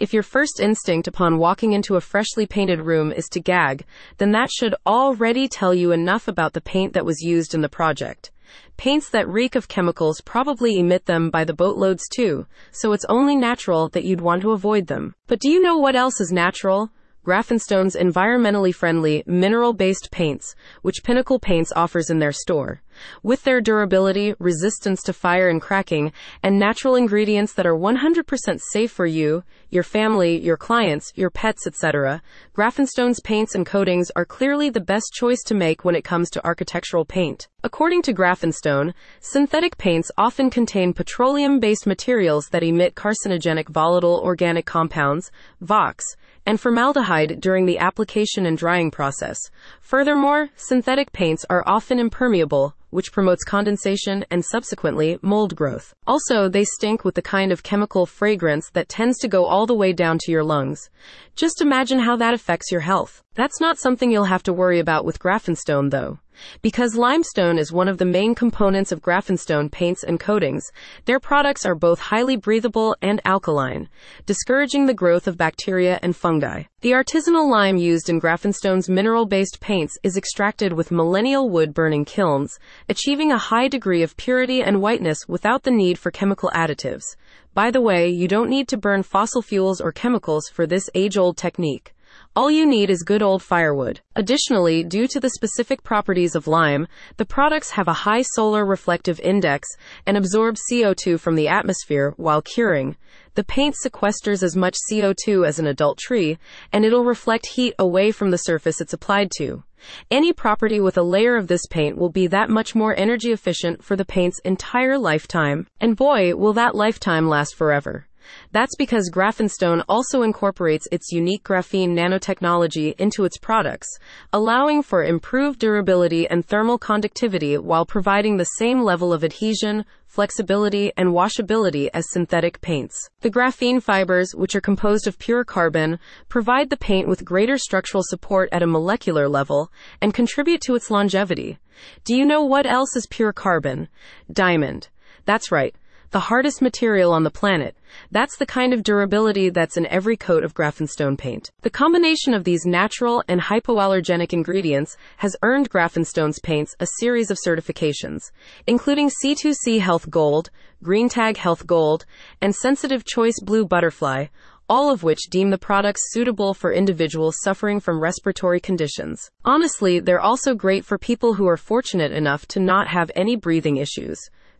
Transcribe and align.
If 0.00 0.12
your 0.12 0.22
first 0.22 0.60
instinct 0.60 1.08
upon 1.08 1.38
walking 1.38 1.72
into 1.72 1.96
a 1.96 2.00
freshly 2.00 2.46
painted 2.46 2.80
room 2.80 3.10
is 3.10 3.28
to 3.30 3.40
gag, 3.40 3.84
then 4.18 4.30
that 4.30 4.48
should 4.48 4.76
already 4.86 5.48
tell 5.48 5.74
you 5.74 5.90
enough 5.90 6.28
about 6.28 6.52
the 6.52 6.60
paint 6.60 6.92
that 6.92 7.04
was 7.04 7.20
used 7.20 7.52
in 7.52 7.62
the 7.62 7.68
project. 7.68 8.30
Paints 8.76 9.10
that 9.10 9.28
reek 9.28 9.56
of 9.56 9.66
chemicals 9.66 10.20
probably 10.20 10.78
emit 10.78 11.06
them 11.06 11.30
by 11.30 11.42
the 11.42 11.52
boatloads 11.52 12.06
too, 12.08 12.46
so 12.70 12.92
it's 12.92 13.04
only 13.08 13.34
natural 13.34 13.88
that 13.88 14.04
you'd 14.04 14.20
want 14.20 14.42
to 14.42 14.52
avoid 14.52 14.86
them. 14.86 15.16
But 15.26 15.40
do 15.40 15.50
you 15.50 15.60
know 15.60 15.78
what 15.78 15.96
else 15.96 16.20
is 16.20 16.30
natural? 16.30 16.90
Graphenstone's 17.24 17.94
environmentally 17.94 18.74
friendly, 18.74 19.22
mineral 19.26 19.72
based 19.72 20.10
paints, 20.10 20.54
which 20.82 21.02
Pinnacle 21.04 21.38
Paints 21.38 21.72
offers 21.76 22.08
in 22.10 22.18
their 22.18 22.32
store. 22.32 22.80
With 23.22 23.44
their 23.44 23.60
durability, 23.60 24.34
resistance 24.38 25.02
to 25.02 25.12
fire 25.12 25.48
and 25.48 25.60
cracking, 25.60 26.12
and 26.42 26.58
natural 26.58 26.96
ingredients 26.96 27.52
that 27.54 27.66
are 27.66 27.76
100% 27.76 28.60
safe 28.72 28.90
for 28.90 29.06
you, 29.06 29.44
your 29.70 29.82
family, 29.82 30.40
your 30.40 30.56
clients, 30.56 31.12
your 31.14 31.30
pets, 31.30 31.66
etc., 31.66 32.22
Graphenstone's 32.54 33.20
paints 33.20 33.54
and 33.54 33.66
coatings 33.66 34.10
are 34.16 34.24
clearly 34.24 34.70
the 34.70 34.80
best 34.80 35.12
choice 35.12 35.42
to 35.44 35.54
make 35.54 35.84
when 35.84 35.94
it 35.94 36.04
comes 36.04 36.30
to 36.30 36.44
architectural 36.44 37.04
paint. 37.04 37.48
According 37.62 38.02
to 38.02 38.12
Graphenstone, 38.12 38.94
synthetic 39.20 39.76
paints 39.78 40.10
often 40.16 40.48
contain 40.48 40.92
petroleum 40.92 41.60
based 41.60 41.86
materials 41.86 42.48
that 42.50 42.62
emit 42.62 42.94
carcinogenic 42.94 43.68
volatile 43.68 44.20
organic 44.24 44.64
compounds, 44.64 45.30
VOCs, 45.62 46.04
and 46.48 46.58
formaldehyde 46.58 47.42
during 47.42 47.66
the 47.66 47.78
application 47.78 48.46
and 48.46 48.56
drying 48.56 48.90
process. 48.90 49.38
Furthermore, 49.82 50.48
synthetic 50.56 51.12
paints 51.12 51.44
are 51.50 51.62
often 51.66 51.98
impermeable, 51.98 52.74
which 52.88 53.12
promotes 53.12 53.44
condensation 53.44 54.24
and 54.30 54.42
subsequently 54.42 55.18
mold 55.20 55.54
growth. 55.54 55.92
Also, 56.06 56.48
they 56.48 56.64
stink 56.64 57.04
with 57.04 57.14
the 57.16 57.20
kind 57.20 57.52
of 57.52 57.62
chemical 57.62 58.06
fragrance 58.06 58.70
that 58.70 58.88
tends 58.88 59.18
to 59.18 59.28
go 59.28 59.44
all 59.44 59.66
the 59.66 59.74
way 59.74 59.92
down 59.92 60.16
to 60.16 60.32
your 60.32 60.42
lungs. 60.42 60.88
Just 61.36 61.60
imagine 61.60 61.98
how 61.98 62.16
that 62.16 62.32
affects 62.32 62.72
your 62.72 62.80
health. 62.80 63.22
That's 63.34 63.60
not 63.60 63.78
something 63.78 64.10
you'll 64.10 64.24
have 64.24 64.42
to 64.44 64.52
worry 64.54 64.78
about 64.78 65.04
with 65.04 65.20
Graphenstone 65.20 65.90
though. 65.90 66.18
Because 66.62 66.94
limestone 66.94 67.58
is 67.58 67.72
one 67.72 67.88
of 67.88 67.98
the 67.98 68.04
main 68.04 68.34
components 68.34 68.92
of 68.92 69.02
Graphenstone 69.02 69.68
paints 69.68 70.02
and 70.02 70.20
coatings, 70.20 70.64
their 71.04 71.20
products 71.20 71.64
are 71.66 71.74
both 71.74 71.98
highly 71.98 72.36
breathable 72.36 72.96
and 73.02 73.20
alkaline, 73.24 73.88
discouraging 74.26 74.86
the 74.86 74.94
growth 74.94 75.26
of 75.26 75.36
bacteria 75.36 75.98
and 76.02 76.14
fungi. 76.14 76.64
The 76.80 76.92
artisanal 76.92 77.50
lime 77.50 77.76
used 77.76 78.08
in 78.08 78.20
Graphenstone's 78.20 78.88
mineral 78.88 79.26
based 79.26 79.60
paints 79.60 79.98
is 80.02 80.16
extracted 80.16 80.72
with 80.72 80.90
millennial 80.90 81.50
wood 81.50 81.74
burning 81.74 82.04
kilns, 82.04 82.58
achieving 82.88 83.32
a 83.32 83.38
high 83.38 83.68
degree 83.68 84.02
of 84.02 84.16
purity 84.16 84.62
and 84.62 84.80
whiteness 84.80 85.26
without 85.26 85.64
the 85.64 85.70
need 85.70 85.98
for 85.98 86.10
chemical 86.10 86.50
additives. 86.54 87.16
By 87.54 87.70
the 87.72 87.80
way, 87.80 88.08
you 88.08 88.28
don't 88.28 88.48
need 88.48 88.68
to 88.68 88.76
burn 88.76 89.02
fossil 89.02 89.42
fuels 89.42 89.80
or 89.80 89.90
chemicals 89.90 90.48
for 90.52 90.66
this 90.66 90.88
age 90.94 91.16
old 91.16 91.36
technique. 91.36 91.94
All 92.38 92.52
you 92.52 92.66
need 92.66 92.88
is 92.88 93.02
good 93.02 93.20
old 93.20 93.42
firewood. 93.42 94.00
Additionally, 94.14 94.84
due 94.84 95.08
to 95.08 95.18
the 95.18 95.30
specific 95.30 95.82
properties 95.82 96.36
of 96.36 96.46
lime, 96.46 96.86
the 97.16 97.24
products 97.24 97.72
have 97.72 97.88
a 97.88 98.04
high 98.06 98.22
solar 98.22 98.64
reflective 98.64 99.18
index 99.18 99.68
and 100.06 100.16
absorb 100.16 100.54
CO2 100.70 101.18
from 101.18 101.34
the 101.34 101.48
atmosphere 101.48 102.14
while 102.16 102.40
curing. 102.40 102.96
The 103.34 103.42
paint 103.42 103.74
sequesters 103.84 104.44
as 104.44 104.54
much 104.54 104.76
CO2 104.88 105.44
as 105.44 105.58
an 105.58 105.66
adult 105.66 105.98
tree, 105.98 106.38
and 106.72 106.84
it'll 106.84 107.04
reflect 107.04 107.44
heat 107.56 107.74
away 107.76 108.12
from 108.12 108.30
the 108.30 108.38
surface 108.38 108.80
it's 108.80 108.92
applied 108.92 109.32
to. 109.38 109.64
Any 110.08 110.32
property 110.32 110.78
with 110.78 110.96
a 110.96 111.02
layer 111.02 111.36
of 111.36 111.48
this 111.48 111.66
paint 111.66 111.98
will 111.98 112.10
be 112.10 112.28
that 112.28 112.50
much 112.50 112.72
more 112.72 112.94
energy 112.96 113.32
efficient 113.32 113.82
for 113.82 113.96
the 113.96 114.04
paint's 114.04 114.38
entire 114.44 114.96
lifetime. 114.96 115.66
And 115.80 115.96
boy, 115.96 116.36
will 116.36 116.52
that 116.52 116.76
lifetime 116.76 117.28
last 117.28 117.56
forever. 117.56 118.07
That's 118.52 118.74
because 118.76 119.10
Graphenstone 119.10 119.82
also 119.88 120.22
incorporates 120.22 120.88
its 120.90 121.12
unique 121.12 121.44
graphene 121.44 121.90
nanotechnology 121.90 122.94
into 122.98 123.24
its 123.24 123.38
products, 123.38 123.88
allowing 124.32 124.82
for 124.82 125.04
improved 125.04 125.58
durability 125.58 126.28
and 126.28 126.44
thermal 126.44 126.78
conductivity 126.78 127.58
while 127.58 127.86
providing 127.86 128.36
the 128.36 128.44
same 128.44 128.82
level 128.82 129.12
of 129.12 129.24
adhesion, 129.24 129.84
flexibility, 130.06 130.92
and 130.96 131.10
washability 131.10 131.88
as 131.92 132.10
synthetic 132.10 132.60
paints. 132.60 132.96
The 133.20 133.30
graphene 133.30 133.82
fibers, 133.82 134.34
which 134.34 134.56
are 134.56 134.60
composed 134.60 135.06
of 135.06 135.18
pure 135.18 135.44
carbon, 135.44 135.98
provide 136.28 136.70
the 136.70 136.76
paint 136.76 137.08
with 137.08 137.24
greater 137.24 137.58
structural 137.58 138.02
support 138.06 138.48
at 138.52 138.62
a 138.62 138.66
molecular 138.66 139.28
level 139.28 139.70
and 140.00 140.14
contribute 140.14 140.60
to 140.62 140.74
its 140.74 140.90
longevity. 140.90 141.58
Do 142.04 142.16
you 142.16 142.24
know 142.24 142.42
what 142.42 142.66
else 142.66 142.96
is 142.96 143.06
pure 143.06 143.32
carbon? 143.32 143.88
Diamond. 144.32 144.88
That's 145.24 145.52
right 145.52 145.74
the 146.10 146.20
hardest 146.20 146.62
material 146.62 147.12
on 147.12 147.22
the 147.22 147.30
planet. 147.30 147.76
That's 148.10 148.36
the 148.38 148.46
kind 148.46 148.72
of 148.72 148.82
durability 148.82 149.50
that's 149.50 149.76
in 149.76 149.86
every 149.86 150.16
coat 150.16 150.42
of 150.42 150.54
Graphenstone 150.54 151.16
paint. 151.16 151.50
The 151.62 151.70
combination 151.70 152.32
of 152.32 152.44
these 152.44 152.64
natural 152.64 153.22
and 153.28 153.40
hypoallergenic 153.40 154.32
ingredients 154.32 154.96
has 155.18 155.36
earned 155.42 155.68
Graphenstone's 155.68 156.38
paints 156.40 156.74
a 156.80 156.86
series 156.98 157.30
of 157.30 157.38
certifications, 157.44 158.30
including 158.66 159.10
C2C 159.22 159.80
Health 159.80 160.08
Gold, 160.08 160.50
Green 160.82 161.08
Tag 161.08 161.36
Health 161.36 161.66
Gold, 161.66 162.06
and 162.40 162.54
Sensitive 162.54 163.04
Choice 163.04 163.40
Blue 163.42 163.66
Butterfly, 163.66 164.26
all 164.68 164.90
of 164.90 165.02
which 165.02 165.30
deem 165.30 165.50
the 165.50 165.58
products 165.58 166.12
suitable 166.12 166.52
for 166.52 166.72
individuals 166.72 167.36
suffering 167.42 167.80
from 167.80 168.00
respiratory 168.00 168.60
conditions. 168.60 169.30
Honestly, 169.44 169.98
they're 169.98 170.20
also 170.20 170.54
great 170.54 170.84
for 170.84 170.98
people 170.98 171.34
who 171.34 171.46
are 171.46 171.56
fortunate 171.56 172.12
enough 172.12 172.46
to 172.46 172.60
not 172.60 172.88
have 172.88 173.10
any 173.14 173.34
breathing 173.34 173.78
issues. 173.78 174.18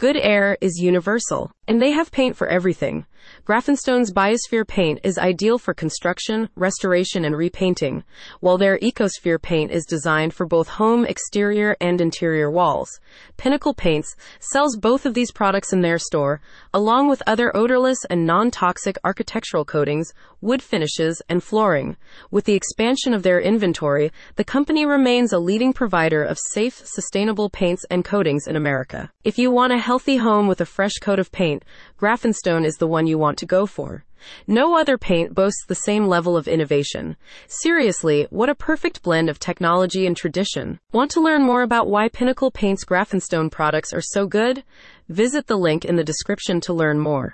Good 0.00 0.16
air 0.16 0.56
is 0.62 0.80
universal, 0.80 1.52
and 1.68 1.82
they 1.82 1.90
have 1.90 2.10
paint 2.10 2.34
for 2.34 2.46
everything. 2.46 3.04
Graphenstone's 3.44 4.12
Biosphere 4.12 4.66
paint 4.66 5.00
is 5.04 5.18
ideal 5.18 5.58
for 5.58 5.74
construction, 5.74 6.48
restoration, 6.56 7.24
and 7.24 7.36
repainting, 7.36 8.04
while 8.40 8.56
their 8.56 8.78
Ecosphere 8.78 9.40
paint 9.40 9.70
is 9.70 9.84
designed 9.84 10.32
for 10.32 10.46
both 10.46 10.68
home 10.68 11.04
exterior 11.04 11.76
and 11.82 12.00
interior 12.00 12.50
walls. 12.50 12.98
Pinnacle 13.36 13.74
Paints 13.74 14.16
sells 14.40 14.76
both 14.76 15.04
of 15.04 15.12
these 15.12 15.32
products 15.32 15.72
in 15.72 15.82
their 15.82 15.98
store, 15.98 16.40
along 16.72 17.08
with 17.08 17.22
other 17.26 17.54
odorless 17.54 17.98
and 18.08 18.26
non 18.26 18.50
toxic 18.50 18.96
architectural 19.04 19.66
coatings, 19.66 20.12
wood 20.40 20.62
finishes, 20.62 21.20
and 21.28 21.42
flooring. 21.42 21.96
With 22.30 22.46
the 22.46 22.54
expansion 22.54 23.12
of 23.12 23.22
their 23.22 23.40
inventory, 23.40 24.12
the 24.36 24.44
company 24.44 24.86
remains 24.86 25.32
a 25.32 25.38
leading 25.38 25.72
provider 25.72 26.22
of 26.22 26.38
safe, 26.38 26.80
sustainable 26.86 27.50
paints 27.50 27.84
and 27.90 28.04
coatings 28.04 28.46
in 28.46 28.56
America. 28.56 29.12
If 29.24 29.38
you 29.38 29.50
want 29.50 29.72
a 29.74 29.78
healthy 29.90 30.18
home 30.18 30.46
with 30.46 30.60
a 30.60 30.72
fresh 30.76 30.98
coat 31.00 31.18
of 31.18 31.32
paint, 31.32 31.64
Graphenstone 31.96 32.64
is 32.64 32.76
the 32.76 32.86
one 32.86 33.08
you 33.08 33.18
want 33.18 33.36
to 33.36 33.44
go 33.44 33.66
for. 33.66 34.04
No 34.46 34.76
other 34.78 34.96
paint 34.96 35.34
boasts 35.34 35.64
the 35.66 35.82
same 35.88 36.06
level 36.06 36.36
of 36.36 36.46
innovation. 36.46 37.16
Seriously, 37.48 38.28
what 38.30 38.48
a 38.48 38.54
perfect 38.54 39.02
blend 39.02 39.28
of 39.28 39.40
technology 39.40 40.06
and 40.06 40.16
tradition. 40.16 40.78
Want 40.92 41.10
to 41.10 41.20
learn 41.20 41.42
more 41.42 41.62
about 41.62 41.88
why 41.88 42.08
Pinnacle 42.08 42.52
Paint's 42.52 42.84
Graphenstone 42.84 43.50
products 43.50 43.92
are 43.92 44.00
so 44.14 44.28
good? 44.28 44.62
Visit 45.08 45.48
the 45.48 45.58
link 45.58 45.84
in 45.84 45.96
the 45.96 46.10
description 46.12 46.60
to 46.60 46.72
learn 46.72 47.00
more. 47.00 47.28